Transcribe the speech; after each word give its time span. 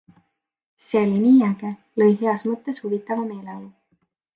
See 0.85 1.01
oli 1.01 1.19
nii 1.27 1.45
äge- 1.49 1.75
lõi 2.03 2.11
heas 2.25 2.49
mõttes 2.51 2.85
huvitava 2.87 3.33
meeleolu! 3.33 3.75